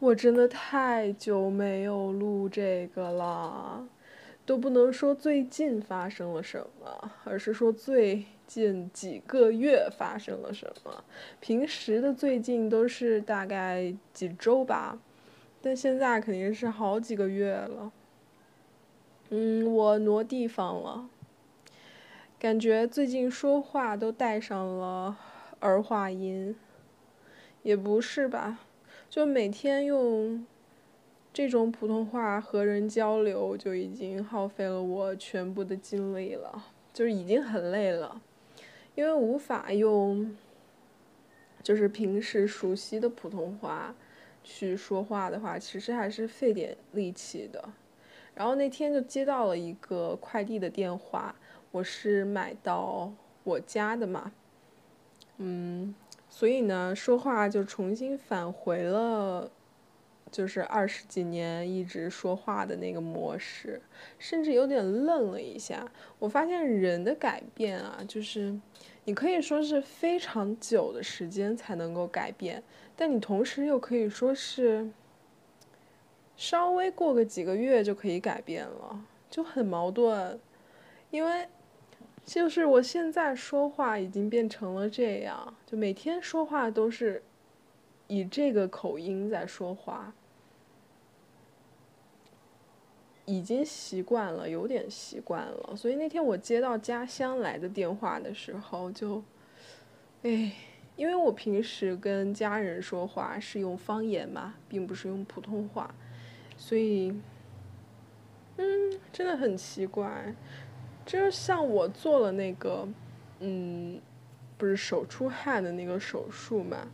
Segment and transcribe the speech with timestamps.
[0.00, 3.86] 我真的太久没有录这个了，
[4.44, 11.02] 都不能说最近发生了什么，而是说最近几个月发生了什么。
[11.40, 14.98] 平时的最近都是大概几周吧，
[15.62, 17.90] 但现在肯定是好几个月了。
[19.30, 21.08] 嗯，我挪地方了，
[22.38, 25.16] 感觉最近说话都带上了
[25.60, 26.54] 儿化音，
[27.62, 28.58] 也不是吧？
[29.14, 30.44] 就每天用
[31.32, 38.20] 这种普通话和人交流，就已经耗费了我全部的精力了，就是已经很累了，
[38.96, 40.36] 因为无法用，
[41.62, 43.94] 就是平时熟悉的普通话
[44.42, 47.68] 去说话的话，其实还是费点力气的。
[48.34, 51.32] 然后那天就接到了一个快递的电话，
[51.70, 53.12] 我是买到
[53.44, 54.32] 我家的嘛，
[55.36, 55.94] 嗯。
[56.36, 59.48] 所以呢，说话就重新返回了，
[60.32, 63.80] 就是二十几年一直说话的那个模式，
[64.18, 65.88] 甚至有点愣了一下。
[66.18, 68.52] 我发现人的改变啊，就是
[69.04, 72.60] 你可以说是非常久的时间才能够改变，
[72.96, 74.90] 但你同时又可以说是
[76.36, 80.40] 稍微过个几个月就可以改变了，就很矛盾，
[81.12, 81.46] 因为。
[82.24, 87.22] 就是我现在说话已经变成了这样，就每天说话都是
[88.06, 90.12] 以这个口音在说话，
[93.26, 95.76] 已经习惯了，有点习惯了。
[95.76, 99.22] 所以那天我接到家乡来的电话的时候，就，
[100.22, 100.52] 哎，
[100.96, 105.94] 因为我平时跟家人说话是用方言嘛，并不是用普通话，
[106.56, 107.14] 所以，
[108.56, 110.34] 嗯，真的很奇怪。
[111.06, 112.88] 就是像我做了那个，
[113.40, 114.00] 嗯，
[114.56, 116.88] 不是手出汗的那个手术嘛，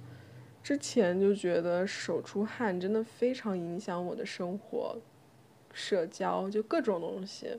[0.63, 4.97] 之前就觉得手出汗真的非常影响我的生活、
[5.73, 7.57] 社交，就各种东西。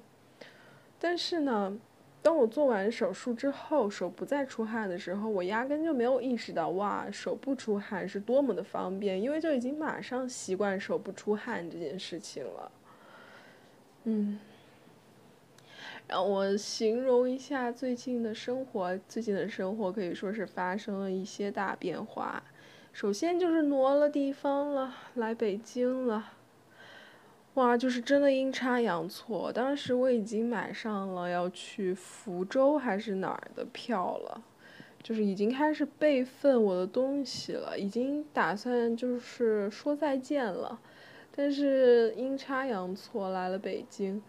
[1.00, 1.78] 但是呢，
[2.22, 12.72] 当我做完手术之后，手不再出汗的时候，我压根就没有意识到，哇，手不出汗是多么的方便，因为就已经马上习惯手不出汗这件事情了。
[14.04, 14.38] 嗯。
[16.12, 19.00] 让我形容一下最近的生活。
[19.08, 22.44] 最近的生活可以说是发生了一些大变化。
[22.92, 26.34] 首先就是挪了地方了，来北京了。
[27.54, 29.54] 哇，就是真的阴差阳错。
[29.54, 34.44] 当时我已经买上了要去福州还是哪儿的票了，
[35.02, 40.78] 就是已经开始备份我的东西了，已经打算就是说再见了。
[41.34, 44.22] 但是阴差阳错来了北京。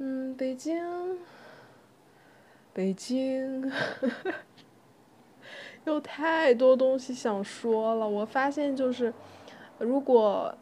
[0.00, 0.80] 嗯，北京，
[2.72, 3.68] 北京，
[5.84, 8.08] 有太多东西想说了。
[8.08, 9.12] 我发现就是，
[9.78, 10.54] 如果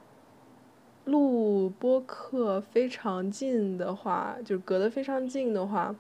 [1.05, 5.95] 录播课非常近的话，就隔得非常近的话，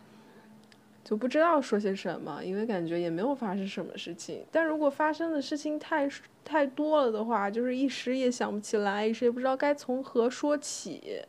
[1.05, 4.47] 就不知道说些什么，因为感觉也没有发生什么事情。
[4.51, 6.09] 但如果发生的事情太
[6.43, 11.23] 太多了的话，就是一时也想不起来，一时也不知道该从何说起。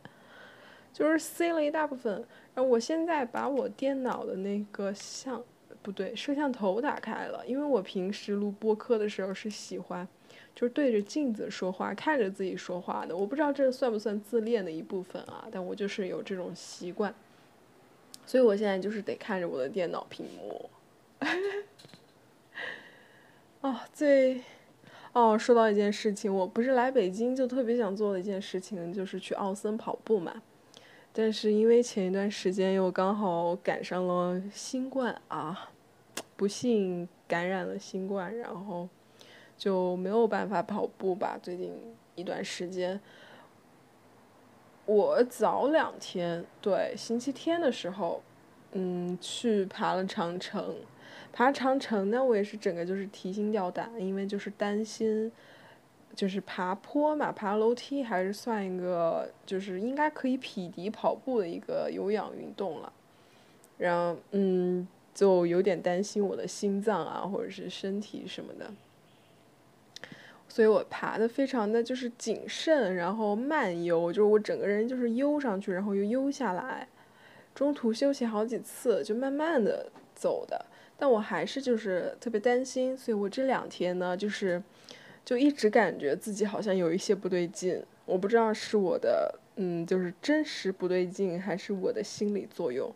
[0.98, 2.12] 就是塞了一大部分，
[2.56, 5.40] 然后我现在把我电脑的那个相，
[5.80, 10.08] 不对，摄像头打开了，因为我平时录播客的时候是喜欢，
[10.56, 13.16] 就是对着镜子说话，看着自己说话的。
[13.16, 17.14] 我不知道这算不算自恋的一部分啊，但我就是有这种习惯，
[18.26, 20.68] 所以我现在就是得看着我的电脑屏幕。
[23.60, 24.42] 哦， 最，
[25.12, 30.42] 哦，说到一件事情，我不是来北京就特别想做的一件事情，就是去奥森跑步嘛。
[31.20, 35.70] 但是因为前一段时间又刚好赶上了新冠啊，
[36.36, 38.88] 不幸感染了新冠，然后
[39.56, 41.36] 就没有办法跑步吧。
[41.42, 41.72] 最近
[42.14, 43.00] 一段时间，
[44.86, 48.22] 我早两天对星期天的时候，
[48.70, 50.76] 嗯，去爬了长城。
[51.32, 55.32] 爬长城呢，我也是整个就是提心吊胆，因为就是担心。
[56.18, 62.92] 就是爬坡嘛，爬楼梯还是算一个，就是应该可以匹敌跑步的一个有氧运动了。
[63.76, 68.68] 然后，嗯，就有点担心我的心脏啊，或者是身体什么的。
[70.48, 76.88] 所以我爬的非常的就是谨慎，然后慢悠，就是我整个人就是悠上去，然后又悠下来，
[77.54, 80.66] 中途休息好几次，就慢慢的走的。
[80.98, 84.60] 但我还是就是特别担心，所以我这两天呢，就是。
[85.28, 92.90] 就一直感觉自己好像有一些不对劲，我不知道是我的，嗯，就是真实不对劲，还是我的心理作用。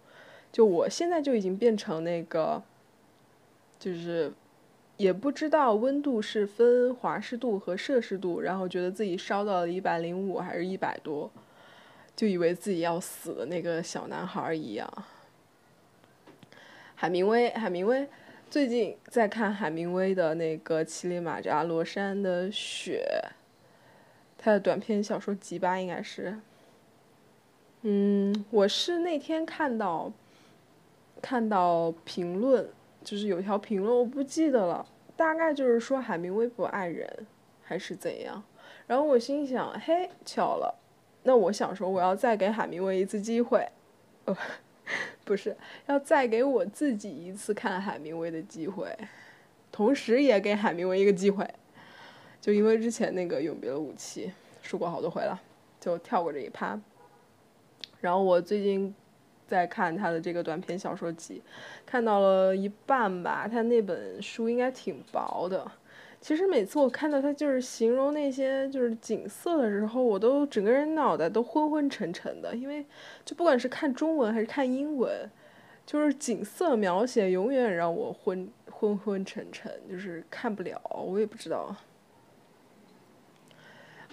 [0.51, 2.63] 就我现在就已经变成那个，
[3.79, 4.33] 就是
[4.97, 11.31] 也不知道温度是分华氏度和摄氏度，然后觉得自己烧到了一百零五还是一百多，
[12.17, 14.91] 就以为自己要死的那个小男孩一样。
[16.95, 18.09] 海明威，海明威，
[18.53, 23.03] 最近在看海明威的那个《乞力马扎罗山的雪》，
[24.37, 26.39] 他的短篇小说集吧，应该是。
[27.81, 30.13] 嗯，我是那天看到，
[31.23, 32.69] 看到评论，
[33.03, 37.27] 就是有条评论，我不记得了，大概就是说海明威不爱人，
[37.63, 38.45] 还是怎样。
[38.87, 40.79] 然后我心想，嘿，巧了，
[41.23, 43.67] 那我想说，我要再给海明威一次机会，
[44.27, 44.37] 呃。
[45.25, 48.97] 不是，要再给我自己一次看海明威的机会，
[49.71, 51.49] 同时也给海明威一个机会，
[52.41, 54.27] 就因为之前那个《永别了武器》
[54.61, 55.41] 说过好多回了，
[55.81, 56.79] 就跳过这一趴。
[58.01, 58.93] 然后我最近
[59.47, 61.41] 在看他的这个短篇小说集，
[61.87, 65.71] 看到了一半吧，他那本书应该挺薄的。
[66.23, 72.87] 其实每次我看到他就是形容那些就是景色的时候，我都整个人脑袋都昏昏沉沉的，因为
[73.25, 75.29] 就不管是看中文还是看英文，
[75.85, 81.75] 就是景色描写永远让我昏昏昏沉沉，就是看不了，我也不知道。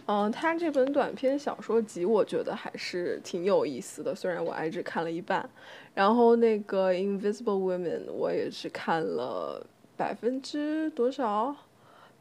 [0.08, 5.48] 嗯，他这本短篇小说集我觉得还是挺有意思的，虽然我还只看了一半。
[5.94, 9.64] 然后那个《Invisible Women》我也是看了
[9.96, 11.56] 百分之多少？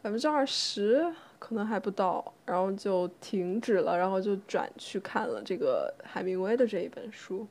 [0.01, 7.47] 百分之二十可能还不到，然后就停止了，然后就转去看了这个海明威的这一本书。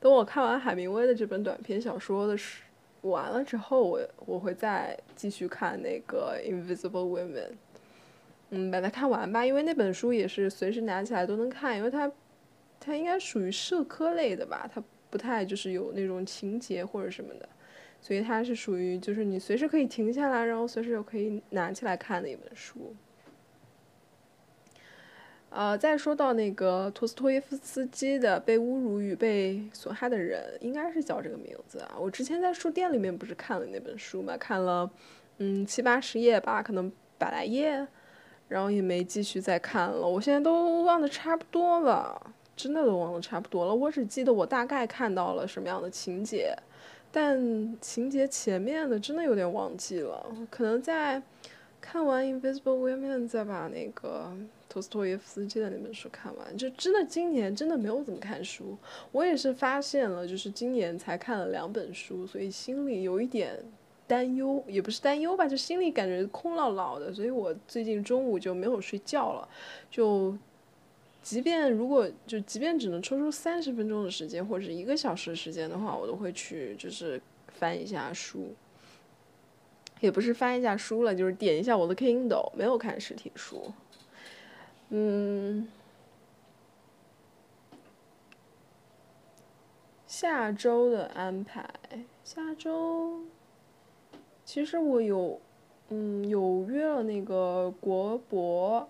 [0.00, 2.62] 等我看完海明威的这本短篇小说的时
[3.02, 7.32] 完了之后，我我会再继续看那个《Invisible Women》。
[8.50, 12.10] 嗯，把它看完吧，因为那本书也是随时拿起来都能看，因为它
[12.80, 17.48] 它应该属于社科类的吧，它不太就是有那种情节或者什么的。
[18.00, 22.94] 所以它是属于就是你随时可以停下来，然后随时又可以拿起来看的一本书。
[25.50, 31.96] 呃，再说到那个托斯托耶夫斯基的《被侮辱与被损害的人》，应该是叫这个名字啊。
[31.98, 34.88] 我之前在书店里面不是看了那本书嘛，看了
[35.38, 37.86] 嗯七八十页吧，可能百来页，
[38.46, 40.06] 然后也没继续再看了。
[40.06, 43.74] 我现在都忘得差不多了，真的都忘得差不多了。
[43.74, 46.54] 我只记得我大概看到了什么样的情节。
[47.20, 51.20] 但情节前面的真的有点忘记了，可能在
[51.80, 54.32] 看完《Invisible Women》再把那个
[54.68, 56.56] 托斯托耶夫斯基的那本书看完。
[56.56, 58.78] 就真的今年真的没有怎么看书，
[59.10, 63.58] 我也是发现了，就是今年才看了两本书，所以心里有一点
[64.06, 69.48] 担忧，也不是担忧吧，就心里感觉空落落的，所以我最近中午就没有睡觉了，
[69.90, 70.38] 就。
[71.20, 78.54] 即便如果就即便只能抽出三十分钟的时间或者一个小时的时间的话，我都会去就是翻一下书，
[80.00, 83.72] 也不是翻一下书了，就是点一下我的 Kindle，没有看实体书。
[84.88, 85.68] 嗯，
[90.06, 91.68] 下周的安排，
[92.24, 93.20] 下周
[94.46, 95.38] 其实我有
[95.90, 98.88] 嗯有约了那个国博。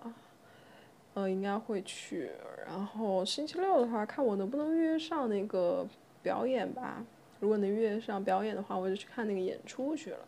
[1.19, 2.31] 呃，应该会去。
[2.65, 5.85] 然后星期六的话，看我能不能约上那个
[6.23, 7.05] 表演吧。
[7.41, 10.19] 如果能约上表演的话，我就去看那个演出去了。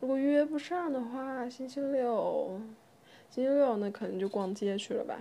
[0.00, 2.60] 如果约不上的话，星期六，
[3.30, 5.18] 星期六那可能就逛街去了吧。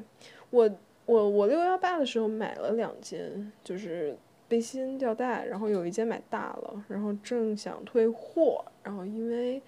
[0.49, 0.69] 我
[1.05, 4.17] 我我六幺八的时候买了两件，就是
[4.49, 9.61] 背心吊带，然后有一件买大了，然后正想退货，然后因为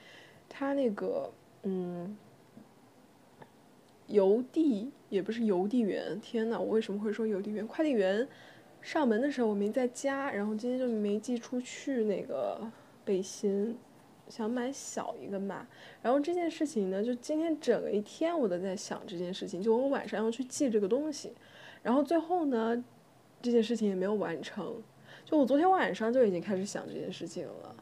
[0.50, 1.32] 它那个
[1.64, 2.18] 嗯。
[4.08, 7.68] 邮递也不是邮递员，天呐，我为什么会说邮递员？
[7.68, 8.28] 快递员
[8.82, 12.60] 上门的时候我没在家，然后今天就没寄出去那个
[13.04, 13.78] 背心，
[14.30, 15.68] 想买小一个码。
[16.02, 21.34] 然后这件事情呢，就今天整个一天我都在想这件事情，就我晚上要去寄这个东西，
[21.84, 22.84] 然后最后呢，
[23.42, 24.82] 这件事情也没有完成。
[25.26, 27.76] 就我昨天晚上就已经开始想这件事情了。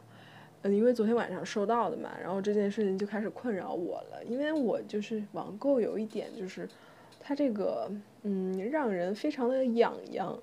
[0.68, 4.24] 因为昨天晚上收到的嘛，然后这件事情就开始困扰我了。
[4.24, 6.68] 因为我就是网购有一点就是，
[7.20, 7.90] 它这个
[8.22, 10.38] 嗯让人非常的痒痒。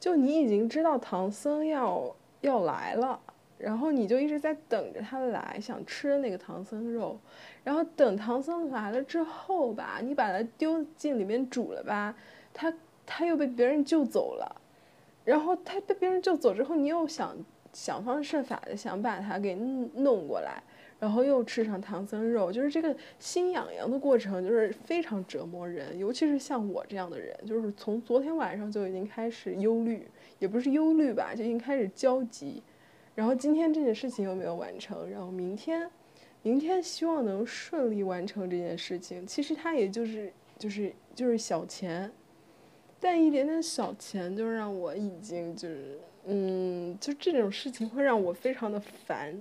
[0.00, 3.18] 就你已经知道唐僧要要来了，
[3.56, 7.18] 然后你就一直在等着他来，想吃那个唐僧肉。
[7.62, 12.14] 然后等唐僧来了之后吧，你把它丢进里面煮了吧，
[12.52, 12.72] 他
[13.06, 14.60] 他又被别人救走了。
[15.24, 17.34] 然后他被别人救走之后，你又想。
[17.74, 20.62] 想方设法的想把它给弄过来，
[20.98, 25.98] 然后又吃上唐僧肉，就是这个心痒痒的过程，就是非常折磨人。
[25.98, 32.62] 尤其是像我这样的人，就是从昨天晚上就已经开始忧虑，也不是忧虑吧，就已经开始焦急。
[33.14, 35.90] 然后今天这件事情又没有完成，然后明天
[36.42, 39.26] 明天希望能顺利完成这件事情。
[39.26, 42.10] 其实它也就是就是就是小钱，
[43.00, 49.40] 但一点点小钱就让我已经就是嗯，就这种事情会让我非常的烦。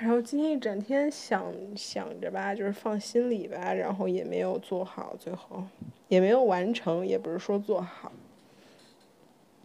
[0.00, 5.62] 然后今天一整天想想着吧，就是放心里吧，然后也没有做好，最后
[6.08, 8.10] 也没有完成，也不是说做好。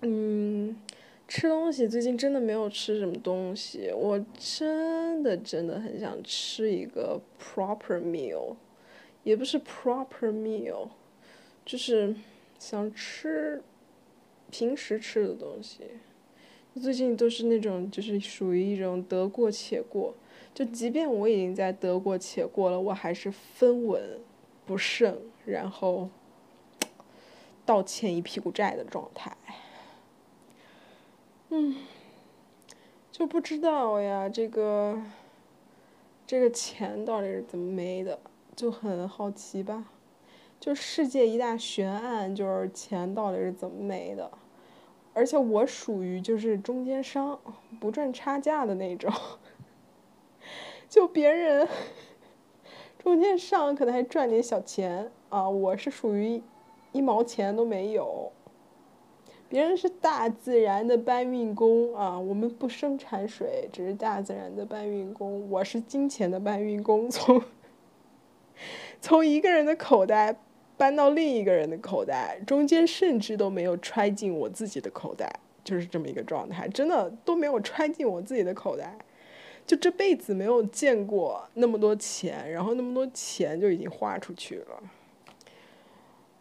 [0.01, 0.75] 嗯，
[1.27, 8.55] 吃东西最近真的没有吃什么东西，我真的真的很想吃一个 proper meal，
[9.23, 10.89] 也不是 proper meal，
[11.65, 12.13] 就是
[12.59, 13.63] 想吃
[14.53, 15.79] 平时吃的东西。
[16.79, 20.13] 最近都是那种就是属于一种得过且过，
[20.53, 24.19] 就即便我已经在得过且过了，我还是分文
[24.63, 26.07] 不剩，然后
[27.65, 29.35] 倒欠一屁股债的状态。
[31.49, 31.75] 嗯，
[33.11, 35.01] 就不知道呀，这个
[36.27, 38.19] 这个钱到底是怎么没的，
[38.55, 39.85] 就很好奇吧。
[40.59, 44.31] 就世界一大悬案，就是钱到底是怎么没的。
[45.13, 47.39] 而且我属于就是中间商，
[47.79, 49.11] 不赚差价的那种。
[50.89, 51.67] 就别人
[52.99, 56.41] 中间商可能还赚点小钱啊，我是属于
[56.91, 58.31] 一毛钱都没有。
[59.49, 65.47] 别人是大自然的搬运工啊，我们不生产水，只是大自然的搬运工。
[65.49, 67.41] 我是金钱的搬运工，从
[68.99, 70.35] 从一个人的口袋。
[70.83, 78.93] 搬到另一个人的口袋，中间甚至都没有揣进我自己的口袋，就是这么一个状态，真的都没有揣进我自己的口袋，
[79.65, 84.83] 就这辈子没有见过那么多钱，然后那么多钱就已经花出去了，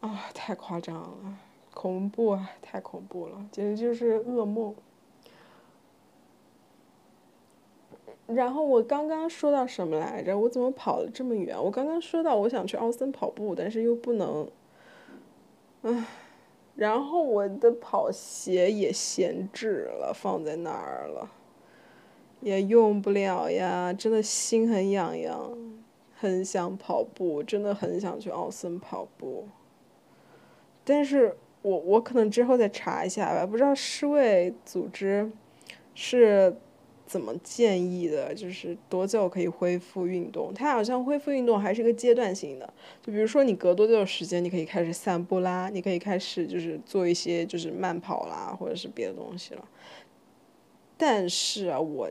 [0.01, 1.39] 啊，太夸张了，
[1.73, 4.75] 恐怖啊，太恐怖了，简直就是噩梦。
[8.35, 10.39] 然后我刚刚说到什么来着？
[10.39, 11.57] 我怎么跑了这么远？
[11.57, 14.49] 我刚刚说到我想去奥森跑步，但是又不能，
[15.83, 16.07] 唉，
[16.75, 21.31] 然后我的跑鞋也闲置了，放在那儿了，
[22.41, 25.57] 也用不了呀，真的心很痒痒，
[26.15, 29.49] 很想跑步，真的很想去奥森跑步，
[30.85, 35.31] 但是我我可能之后再查一下吧，不知道世卫组织
[35.95, 36.57] 是。
[37.13, 38.35] 怎么建议的？
[38.35, 40.51] 就是多久可以恢复运动？
[40.55, 42.73] 它好像恢复运动还是个阶段性的。
[43.03, 49.69] 就比如说你隔多久时间，你可以开始散步啦，你可以开始就是做一些就是慢跑啦，或者是别的东西了。
[50.97, 52.11] 但是啊，我，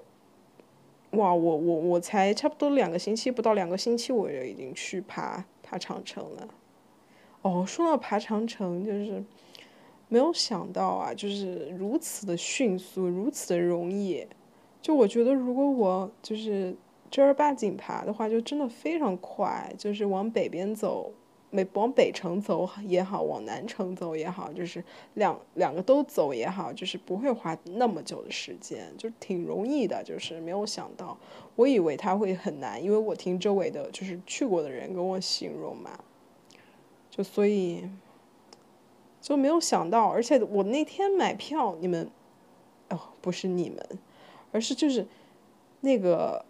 [1.13, 6.47] 哇，我我我才差不多两个星期，不到两个星期我就已经去爬爬长城了。
[7.41, 9.23] 哦，说到爬长城，就是
[10.09, 14.27] 没有想到啊，就是如此的迅速，如此的容易。
[14.81, 16.75] 就我觉得，如果我就是
[17.11, 19.71] 正儿八经爬的话，就真的非常快。
[19.77, 21.11] 就是往北边走，
[21.51, 24.83] 没往北城走也好，往南城走也好，就是
[25.13, 30.03] 两两个都走也好，就是不会花那么久的时间，就挺容易的。
[30.03, 31.15] 就是没有想到，
[31.55, 35.99] 我以为它会很难，因为我听周围的就是去过的人跟我形容嘛，
[37.11, 37.87] 就所以
[39.21, 40.09] 就没有想到。
[40.09, 42.09] 而且我那天买票，你们
[42.89, 43.85] 哦，不是你们。
[44.51, 45.05] 而是就是，
[45.81, 46.45] 那个，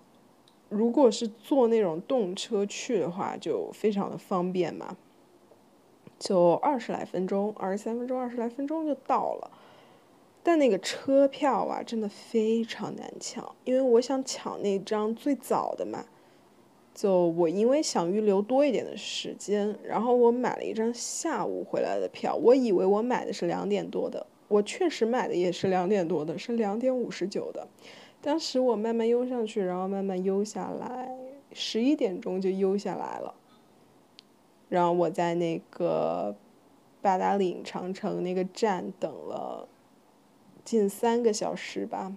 [0.69, 4.97] 如果是坐那种动车去的话，就非常的方便嘛，
[6.19, 9.51] 就二十来分钟，二十三分钟，二十来分钟就到了。
[10.43, 16.05] 但那个车票啊，真的非常难抢，因为我想抢那张最早的嘛，
[16.95, 24.25] 就我因为想预留多一点的时间，然后我买了一张下午回来的票，我以为我买的是两点多的。
[24.51, 27.65] 我确实买的也是两点多的，是两点五十九的。
[28.21, 31.09] 当时我慢慢悠上去，然后慢慢悠下来，
[31.53, 33.33] 十一点钟就悠下来了。
[34.67, 36.35] 然后我在那个
[37.01, 39.67] 八达岭长城那个站等了
[40.65, 42.13] 近三个小时吧，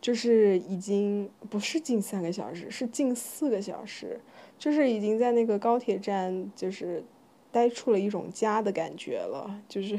[0.00, 4.20] 就是已经不是近三个小时，是近四个小时，
[4.58, 7.04] 就是已经在那个高铁站就是
[7.52, 9.96] 待出了一种家的感觉了，就是。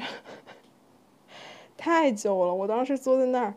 [1.77, 3.53] 太久了，我当时坐在那儿，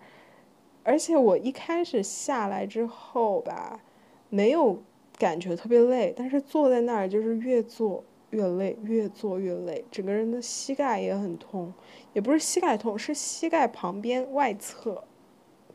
[0.83, 3.81] 而且我一开始下来之后吧，
[4.29, 4.83] 没有
[5.17, 11.73] 感觉特别累，但是坐在那儿就是越坐越累，越坐越累，整个人的膝盖也很痛，
[12.13, 15.05] 也不是膝盖痛，是膝盖旁边外侧，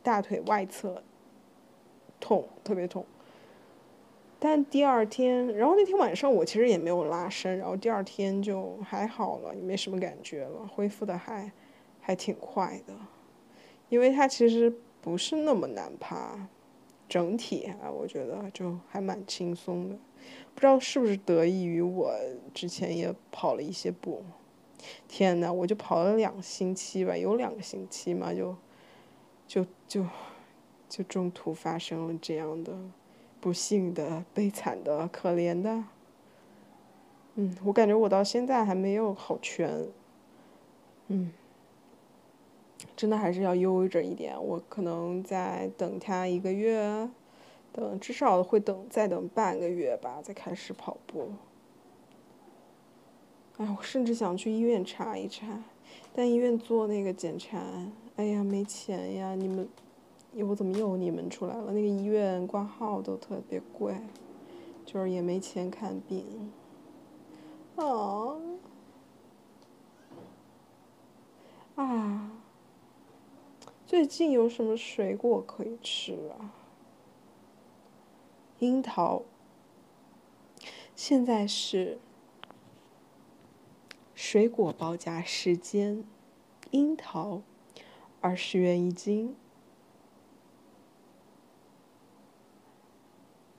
[0.04, 1.02] 大腿外侧
[2.20, 3.06] 痛，特别痛。
[4.40, 11.50] 但第二天，然后那天晚上我其实也没有拉伸，然后第二天就还好了，也没什么感觉了，恢复的还。
[12.06, 12.94] 还挺快的，
[13.88, 16.50] 因为它其实不是那么难爬，
[17.08, 19.96] 整体啊，我觉得就还蛮轻松的。
[20.54, 22.14] 不知道是不是得益于我
[22.54, 24.22] 之前也跑了一些步。
[25.08, 28.54] 天呐，我就跑了两星期吧，有两个星期嘛，就
[29.48, 30.06] 就就
[30.90, 32.78] 就中途发生了这样的
[33.40, 35.86] 不幸的、悲惨的、可怜的。
[37.36, 39.88] 嗯，我感觉我到现在还没有好全。
[41.08, 41.32] 嗯。
[43.04, 47.10] 真的还是要悠着一点，我可能再等他一个月，
[47.74, 51.34] 等至少会等再等半个月吧，再开始跑步。
[53.58, 55.62] 哎，我甚至想去医院查一查，
[56.16, 57.62] 但医院做那个检查，
[58.16, 59.36] 哎呀，没钱呀！
[59.36, 59.68] 你们，
[60.38, 61.74] 我怎么又你们出来了？
[61.74, 63.98] 那个医院挂号都特别贵，
[64.86, 66.26] 就是也没钱看病。
[67.76, 68.38] 啊！
[71.76, 72.32] 啊！
[73.94, 76.52] 最近有什么水果可以吃啊？
[78.58, 79.22] 樱桃。
[80.96, 82.00] 现在是
[84.16, 86.04] 水果报价时间，
[86.72, 87.44] 樱桃
[88.20, 89.36] 二十元一斤，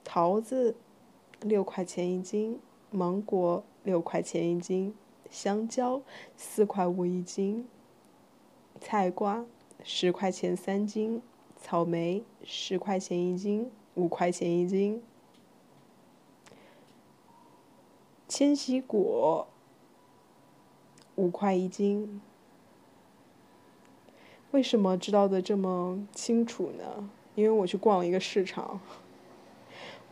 [0.03, 0.75] 桃子
[1.39, 2.59] 六块钱一斤，
[2.91, 4.93] 芒果六块钱一斤，
[5.29, 6.01] 香蕉
[6.35, 7.65] 四块五一斤，
[8.81, 9.45] 菜瓜。
[9.87, 11.21] 十块钱三斤，
[11.61, 15.03] 草莓十块钱一斤，五块钱一斤。
[18.27, 19.47] 千禧果
[21.13, 22.19] 五块一斤。
[24.49, 27.07] 为什么知道的这么清楚呢？
[27.35, 28.79] 因为我去逛了一个市场，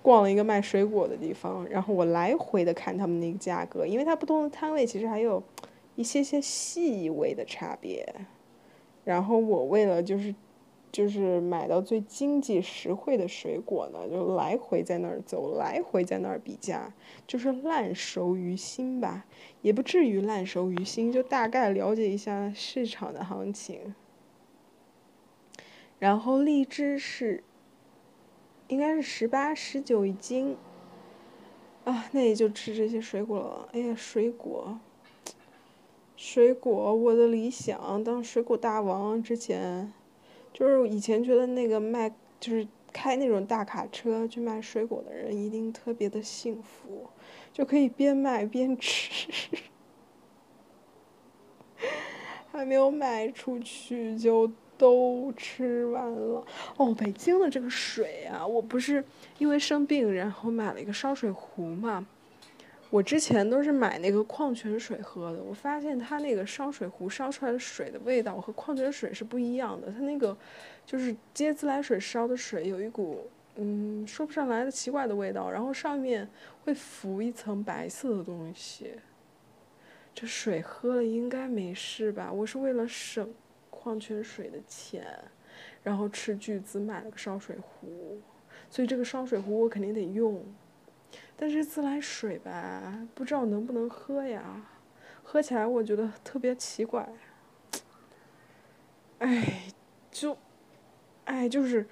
[0.04, 5.42] 逛了一个卖水果的地方，然后我来回的看他们那个价格，因为它不同的摊位其实还有
[5.96, 8.28] 一些些细微的差别。
[9.04, 10.34] 然后我为了就是，
[10.92, 16.94] 就是买到最经济实惠的水果呢，就来回在那儿走，来回在那儿比价，
[17.26, 19.26] 就是烂熟于心吧，
[19.62, 23.94] 也不至于烂熟于心，就大概了解一下市场的行情。
[26.00, 27.44] 然后荔枝是，
[28.68, 30.58] 应该是十八、十九一斤，
[31.86, 33.70] 啊，那也就吃这些水果了。
[33.74, 34.80] 哎呀，水果。
[36.26, 39.92] 水果，我的理想当水果大王之前，
[40.54, 42.10] 就是以前觉得那个卖
[42.40, 47.10] 就是开那种大卡车去卖水果的人一定特别的幸福，
[47.52, 49.30] 就可以边卖边吃，
[52.54, 56.46] 还没有卖出去就都吃完了。
[56.78, 59.04] 哦，北京的这个水啊，我不是
[59.40, 62.08] 因为生病然后买了一个烧水壶嘛。
[62.94, 69.92] 我之前都是买那个矿泉水喝的，我发现它那个烧水壶烧出来的水的味道和矿泉水是不一样的。
[69.92, 70.38] 它那个
[70.86, 76.30] 就是接自来水烧的水，有一股嗯说不上来的奇怪的味道，然后上面
[76.66, 78.92] 会浮一层白色的东西。
[80.14, 82.32] 这水喝了应该没事吧？
[82.32, 83.28] 我是为了省
[83.72, 85.04] 矿泉水的钱，
[85.82, 88.20] 然后斥巨资买了个烧水壶，
[88.70, 90.46] 所以这个烧水壶我肯定得用。
[91.44, 94.66] 但是自来水吧，不知道能不能喝呀？
[95.22, 97.06] 喝起来我觉得特别奇怪。
[99.20, 99.64] 哎，
[100.10, 100.38] 就，
[101.26, 101.86] 哎，就是，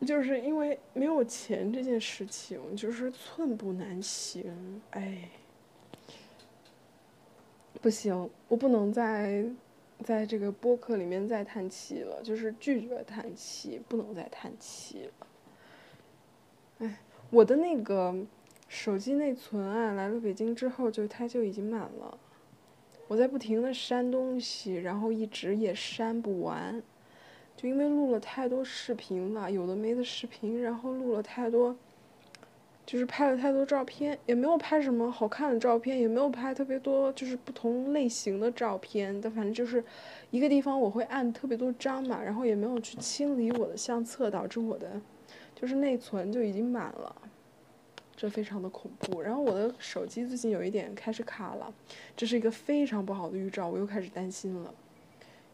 [0.00, 4.80] 就是因为没有钱这件事情，就是寸步难行。
[4.92, 5.28] 哎，
[7.82, 9.44] 不行，我不能再
[10.02, 15.26] 在这个播客里面再叹气了，就是拒绝叹气，不能再叹气了。
[16.78, 16.98] 哎。
[17.34, 18.14] 我的那个
[18.68, 22.16] 手机内存啊，来了北京之后就它就已经满了，
[23.08, 26.80] 我在不停的删东西，然后一直也删不完，
[27.56, 31.76] 就因为录了太多视频了，有的没的视频，然后录了太多，
[32.86, 39.82] 就是拍了太多照片，也没有拍什么好看的照片，也没有拍特别多就是不同类型的照片，但反正就是
[40.30, 45.00] 一个地方我会按特别多张嘛，然后也没有去清理我的相册，导致我的。
[45.54, 47.14] 就是内存就已经满了，
[48.14, 49.22] 这非常的恐怖。
[49.22, 51.72] 然后我的手机最近有一点开始卡了，
[52.14, 54.74] 这是一个非常不好的预兆，我又开始担心了。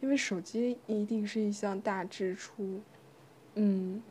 [0.01, 2.81] 因为手机一定是一项大支出，
[3.55, 4.03] 嗯，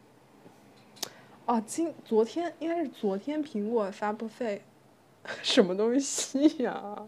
[1.50, 4.62] 哦，今昨天应该是昨天苹果发布会，
[5.42, 7.08] 什么东西呀？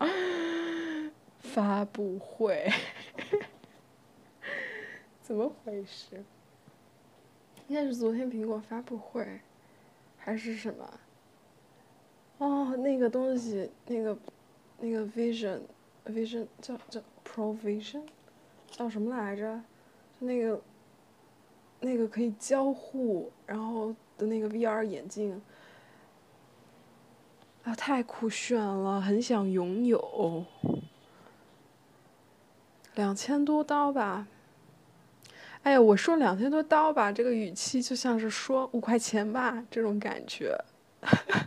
[1.38, 2.68] 发布会，
[5.22, 6.24] 怎么回事？
[7.68, 9.24] 应该是昨天苹果发布会，
[10.18, 10.98] 还是什么？
[12.38, 14.18] 哦，那个东西，那个，
[14.80, 18.02] 那个 Vision，Vision 叫叫 Provision，
[18.68, 19.62] 叫什么来着？
[20.20, 20.60] 就那个，
[21.80, 25.40] 那个可以交互，然后的那个 VR 眼镜，
[27.64, 30.44] 啊，太酷炫了，很想拥有。
[32.94, 34.26] 两千多刀吧。
[35.62, 40.56] 哎呀，我说两千多刀吧，这个语气就像是说五块钱吧，这种感觉。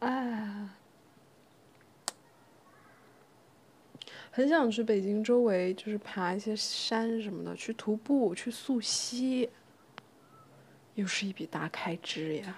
[0.00, 0.63] 哎，
[4.36, 9.48] 很想去北京周围，就是爬一些山什么的，去徒步，去溯溪，
[10.96, 12.56] 又是一笔大开支呀。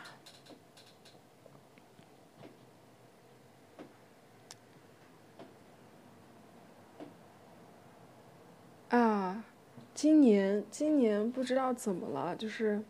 [8.89, 9.45] 啊，
[9.93, 12.83] 今年今年不知道怎么了，就是，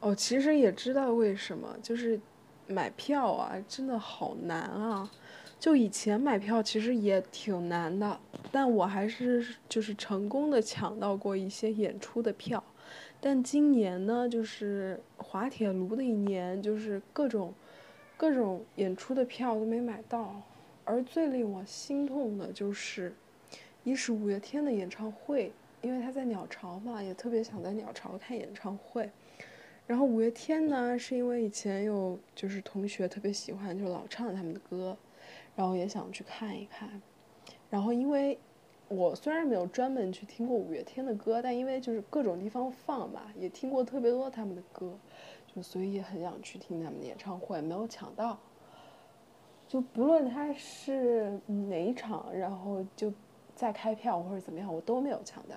[0.00, 2.20] 哦，其实也知道为什么，就是
[2.66, 5.08] 买票啊，真的好难啊！
[5.66, 8.20] 就以前买票其实也挺难的，
[8.52, 12.62] 但我还是就是成功的抢到过一些演出的票，
[13.20, 17.52] 但今年呢，就是滑铁卢的一年，就是各种
[18.16, 20.40] 各种演出的票都没买到，
[20.84, 23.12] 而最令我心痛的就是。
[23.82, 25.50] 一是五月天的演唱会，
[25.82, 29.10] 因为他在鸟巢嘛，也特别想在鸟巢看演唱会。
[29.84, 34.96] 然后五月天呢，是因为以前有就是同学特别喜欢，就老唱他们的歌，
[35.56, 37.02] 然后也想去看一看。
[37.68, 38.38] 然后因为
[38.86, 44.96] 我虽然没有专门去听过五月天的歌，但因为就是各种地方放嘛，也听过特别多他们的歌，
[45.52, 48.38] 就所以也很想去听他们的演唱会，没有抢到。
[49.66, 53.12] 就不论他是哪一场，然后就。
[53.56, 55.56] 再开票或者怎么样，我都没有抢到。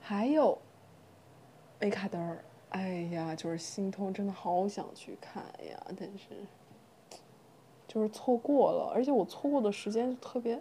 [0.00, 0.56] 还有，
[1.80, 6.28] 梅卡德尔，哎呀，就是心痛，真的好想去看呀，但是
[7.92, 10.60] 就是错过了，而且我错过的时间特别，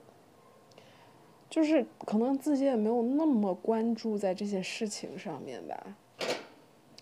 [1.48, 5.96] 就是可能自己也没有那么关注在这些事情上面吧。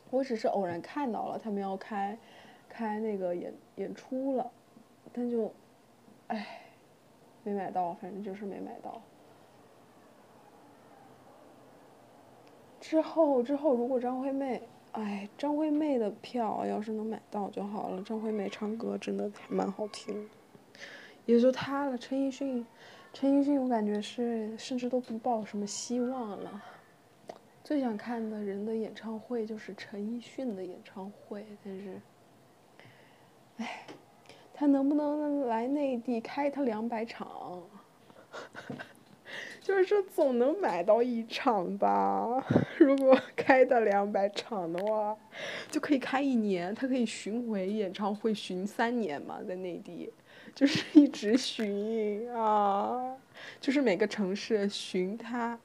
[0.09, 2.19] 我只是偶然看到了他们要开
[2.67, 4.51] 开那个演演出了，
[5.13, 5.49] 但就，
[6.27, 6.63] 哎。
[7.43, 9.01] 没买到，反正就是没买到。
[12.81, 18.01] 之后之后，如果张惠妹，哎，张惠妹的票要是能买到就好了。
[18.01, 20.27] 张惠妹唱歌真的蛮好听，
[21.25, 21.95] 也就她了。
[21.95, 22.65] 陈奕迅，
[23.13, 26.63] 陈奕迅我感觉是甚至都不抱什么希望了。
[27.63, 32.01] 最想看的人的演唱会就是陈奕迅的演唱会，但是，
[33.57, 33.85] 哎。
[34.59, 37.61] 他能不能来内地开他两百场？
[39.67, 42.41] 就是说总能买到一场吧。
[42.79, 45.13] 如果开的两百场的话，
[45.69, 46.73] 就可以开一年。
[46.73, 50.09] 他可以巡回演唱会巡三年嘛，在内地，
[50.55, 53.13] 就是一直巡啊，
[53.59, 55.59] 就是每个城市巡他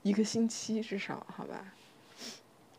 [0.00, 1.74] 一个星期至少，好吧？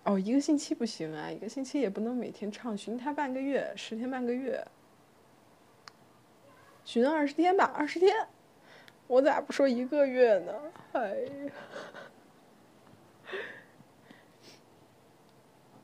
[0.06, 4.66] 哦，一个星期不行啊，一个星期也不能每天唱，巡他半个月，十天半个月。
[6.84, 8.12] 巡二十天吧，二十天，
[9.08, 10.54] 我咋不说一个月呢？
[10.94, 11.52] 哎呀，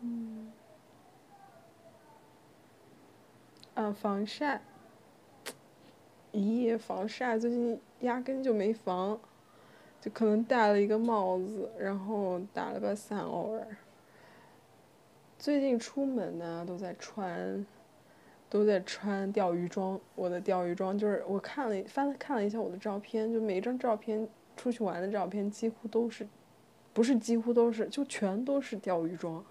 [0.01, 0.51] 嗯，
[3.75, 4.61] 啊，防晒，
[6.31, 9.19] 咦，防晒最近压根就没防，
[10.01, 13.77] 就可能戴了一个帽子，然后打了把伞，偶尔。
[15.37, 17.65] 最近出门呢，都在穿。
[18.49, 26.27] 都在穿钓鱼装，我的钓鱼装就是我看了翻看了一下我的照片，就每一张照片出去玩的照片几乎都是，
[26.91, 29.45] 不是几乎都是，就全都是钓鱼装，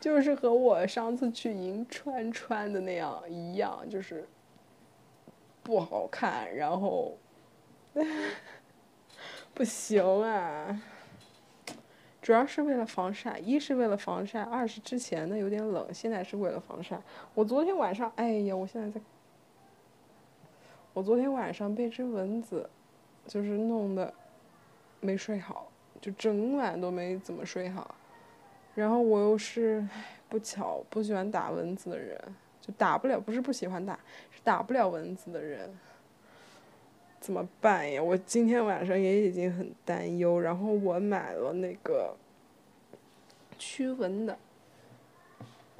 [0.00, 4.26] 就是和我上次去银川穿的那样一样，就是
[5.62, 7.18] 不好看，然后
[9.52, 10.80] 不行啊。
[12.22, 17.00] 主要是为了防晒，一是为了防晒，二是之前的有点冷，现在是为了防晒。
[17.34, 19.00] 我昨天晚上，哎呀，我现在在，
[20.92, 22.68] 我昨天晚上被只蚊子，
[23.26, 24.12] 就是弄的，
[25.00, 27.94] 没睡好，就整晚都没怎么睡好。
[28.74, 29.86] 然后我又是，
[30.28, 32.20] 不巧不喜欢打蚊子的人，
[32.60, 33.98] 就打不了，不是不喜欢打，
[34.30, 35.70] 是打不了蚊子的人。
[37.20, 38.02] 怎么办呀？
[38.02, 42.16] 我今天晚上也已经很担忧，然后我买了那个
[43.58, 44.38] 驱蚊的，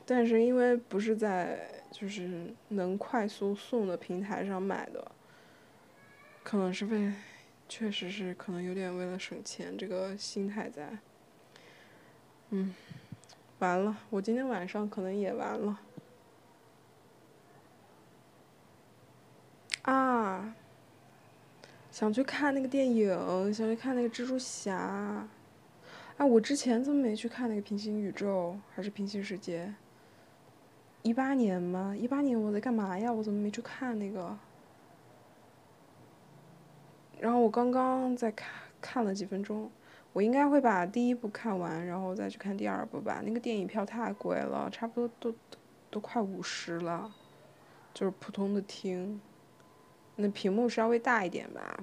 [0.05, 5.11] 但是因为不是在就是能快速送的平台上买的，
[6.43, 7.11] 可能是为，
[7.67, 10.99] 确实是可能有点为了省钱这个心态在，
[12.51, 12.75] 嗯，
[13.61, 15.81] 完了，我今天晚上可能也完了，
[19.83, 20.55] 啊。
[22.01, 25.29] 想去看那个电影，想去看那个蜘蛛侠。
[26.17, 29.75] 哎，我之前怎么没去看那个平行宇宙还是平行世界？
[31.03, 31.95] 一八年吗？
[31.95, 33.13] 一八年我在干嘛呀？
[33.13, 34.35] 我怎么没去看那个？
[37.19, 38.49] 然后我刚刚在看
[38.81, 39.71] 看了几分钟，
[40.15, 43.21] 我应该会把第一部看完，然后再去看第二部吧。
[43.23, 45.37] 那个电影票太贵了，差不多都
[45.91, 47.15] 都快五十了，
[47.93, 49.21] 就是普通的厅，
[50.21, 51.79] 那屏幕稍微大一点吧，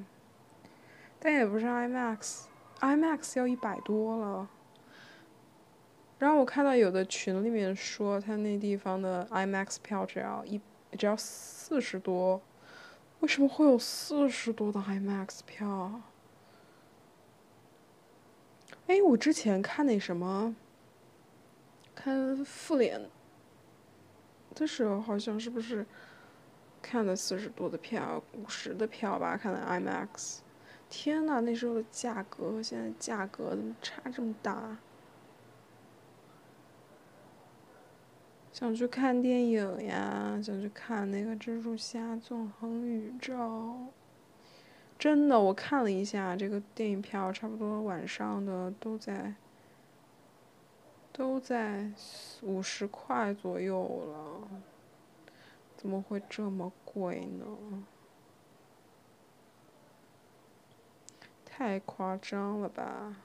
[1.20, 4.50] 但也不是 IMAX，IMAX 要一百多了。
[6.20, 10.60] 然后我看到有的群里面说，他那地方的 IMAX 票只要一
[10.98, 12.42] 只要四十多，
[13.20, 16.02] 为什么会有四十多的 IMAX 票？
[18.88, 20.56] 哎，我之前看那什么，
[21.94, 23.10] 看复联
[24.56, 25.86] 的时候，好像是不是
[26.90, 29.36] 看了四十多的票，五十的票吧？
[29.36, 30.38] 看的 IMAX，
[30.90, 34.78] 天呐，那时候的价格和现在价格怎么差这么大？
[38.54, 43.34] 想去看电影呀，想去看那个《蜘蛛侠：纵横宇宙》。
[44.98, 49.36] 真的，我看了一下这个电影票，差不多晚上的都在
[51.12, 51.92] 都在
[52.42, 54.48] 五十块左右了。
[55.88, 57.46] 怎么会这么贵呢？
[61.46, 63.16] 太夸张了吧！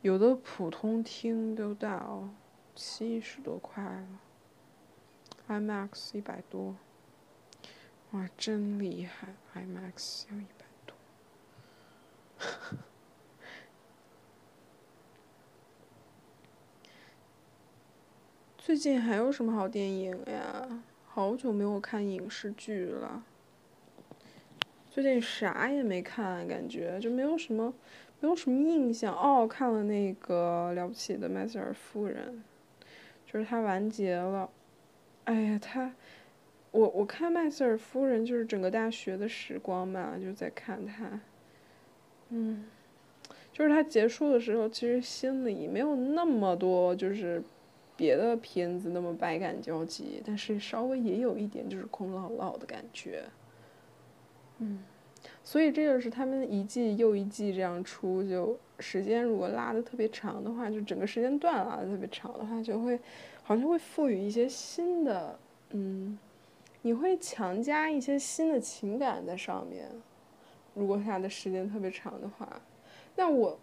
[0.00, 2.30] 有的普通厅都到
[2.74, 4.20] 七十多块了
[5.46, 6.76] ，IMAX 一百多，
[8.12, 10.96] 哇，真厉害！IMAX 要一百多。
[18.70, 20.84] 最近还有什么好电影呀？
[21.04, 23.24] 好久没有看影视剧了。
[24.88, 27.74] 最近啥也没看，感觉就没有什么。
[28.20, 32.44] 没有什么印象哦，看了那个了不起的麦瑟尔夫人，
[33.26, 34.48] 就是它完结了。
[35.24, 35.92] 哎呀，他，
[36.70, 41.20] 我我看麦瑟尔夫人就是整个大学的时光嘛，就在看它。
[42.28, 42.66] 嗯，
[43.52, 47.42] 就是它结束的时候，其实心里没有那么多就是
[48.00, 53.24] 别的片子那么百感交集，但是稍微也有一点就是空落落的感觉。
[54.56, 54.82] 嗯。
[55.44, 62.98] 所以这就是他们一季又一季这样出，就时间如果拉的特别长的话，就整个时间段拉的特别长的话，就会
[63.42, 65.38] 好像会赋予一些新的，
[65.70, 66.18] 嗯，
[66.80, 69.90] 你会强加一些新的情感在上面。
[70.72, 72.60] 如果它的时间特别长的话，
[73.16, 73.58] 那我，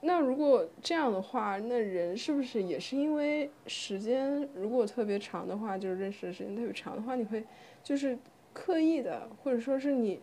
[0.00, 7.44] 那如果这样的话，那人是不是也是因为时间如果特别长的话，就是认识的时间特别长的话，你会
[7.82, 8.18] 就是
[8.52, 10.20] 刻意的，或者说是你。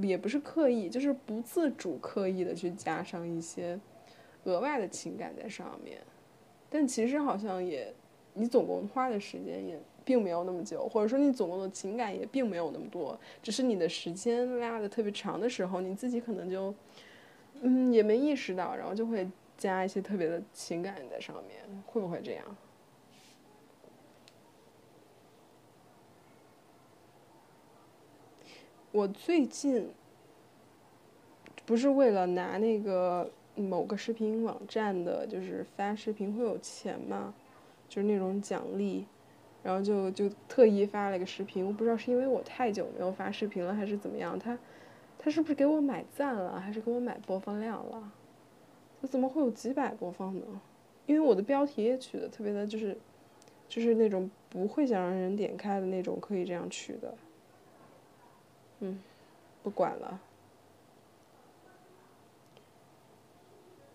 [0.00, 3.76] 也不是刻意，就是不自主刻意的去加上一些
[4.44, 5.98] 额外的情感在上面，
[6.70, 7.92] 但其实好像也，
[8.34, 16.72] 你总共花的时间也并没有那么久，或者说你总共的情感也并没有那么多，只是你的时间拉的特别长的时候，你自己可能就，
[17.62, 22.44] 嗯，也没意识到，然后就会加一些特别的情感在上面，会不会这样？
[28.90, 29.90] 我最近
[31.66, 37.34] 不是为了拿那个某个视频网站的，就是发视频会有钱嘛，
[37.88, 39.06] 就是那种奖励，
[39.62, 41.64] 然后就就特意发了一个视频。
[41.66, 44.58] 我不知道是因为我太久没有发视频了，还是怎么样，他
[45.18, 48.12] 他是不是给我买赞了，还是给我买播放量了？
[49.00, 50.60] 我怎么会有几百播放呢？
[51.06, 52.96] 因为我的标题也取的特别的，就是
[53.68, 57.14] 就是那种不会想让人点开的那种，可以这样取的。
[58.80, 59.02] 嗯，
[59.62, 60.20] 不管了，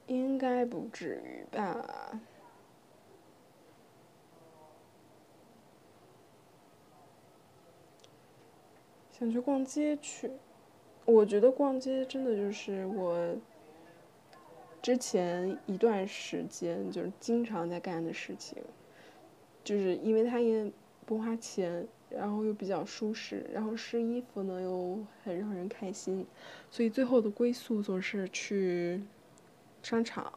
[0.07, 2.19] 应该不至于吧？
[9.11, 10.31] 想去逛街去，
[11.05, 13.35] 我觉得逛街真的就是我
[14.81, 18.57] 之前一段时间就是经常在干的事情，
[19.63, 20.71] 就是因为它也
[21.05, 21.87] 不花钱。
[22.15, 26.23] 然后又比较舒适，然后试衣服呢又很让人开心，
[26.69, 29.01] 所以最后的归宿总是去
[29.81, 30.31] 商场。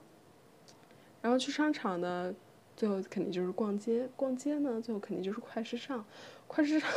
[1.21, 2.35] 然后去商场呢，
[2.75, 4.09] 最后肯定就是逛街。
[4.17, 6.03] 逛街呢，最后肯定就是快时尚。
[6.47, 6.91] 快时尚，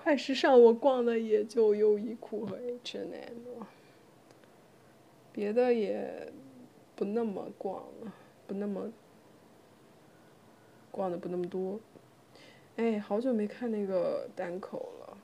[0.00, 3.64] 快时尚，我逛的也就优衣库和 H&M，
[5.32, 6.32] 别的也
[6.94, 8.14] 不那么逛了，
[8.46, 8.92] 不那么。
[10.92, 11.78] 逛的不那么多，
[12.76, 15.18] 哎，好久没看那个单口了。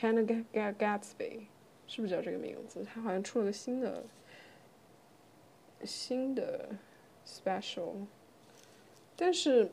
[0.00, 1.42] Hannah Gatsby，
[1.86, 2.82] 是不是叫这个名字？
[2.82, 4.04] 他好像出了个新的
[5.84, 6.70] 新的
[7.26, 8.06] special，
[9.14, 9.70] 但是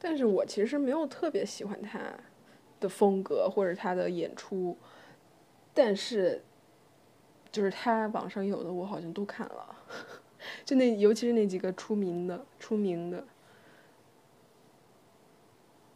[0.00, 2.00] 但是我其实没有特别喜欢他
[2.80, 4.76] 的风格或者他的演出，
[5.74, 6.42] 但是
[7.52, 9.76] 就是他网上有的我好像都看了，
[10.64, 13.24] 就那尤其是那几个出名的出名的。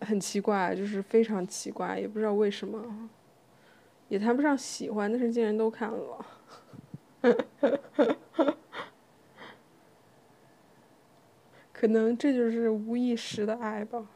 [0.01, 3.09] 很奇怪，就是非常奇怪，也不知道为什么，
[4.09, 6.27] 也谈不上喜欢，但是竟然都看了，
[11.75, 14.14] 可能这就是无意识的爱吧。